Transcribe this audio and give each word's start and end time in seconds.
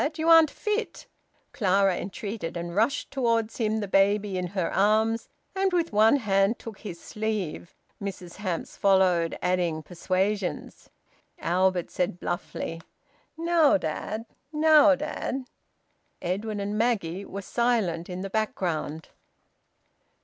You 0.15 0.29
aren't 0.29 0.49
fit," 0.49 1.05
Clara 1.53 1.95
entreated, 1.97 2.57
and 2.57 2.75
rushed 2.75 3.11
towards 3.11 3.57
him, 3.57 3.81
the 3.81 3.87
baby 3.87 4.35
in 4.35 4.47
her 4.47 4.73
arms, 4.73 5.29
and 5.55 5.71
with 5.71 5.93
one 5.93 6.15
hand 6.15 6.57
took 6.57 6.79
his 6.79 6.99
sleeve. 6.99 7.75
Mrs 8.01 8.37
Hamps 8.37 8.75
followed, 8.75 9.37
adding 9.43 9.83
persuasions. 9.83 10.89
Albert 11.37 11.91
said 11.91 12.19
bluffly, 12.19 12.81
"Now, 13.37 13.77
dad! 13.77 14.25
Now, 14.51 14.95
dad!" 14.95 15.45
Edwin 16.19 16.59
and 16.59 16.75
Maggie 16.75 17.23
were 17.23 17.43
silent 17.43 18.09
in 18.09 18.21
the 18.21 18.29
background. 18.31 19.09